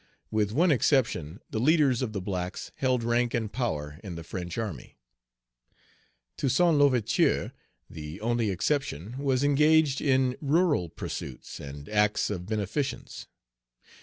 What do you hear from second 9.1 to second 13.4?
was engaged in rural pursuits and acts of beneficence.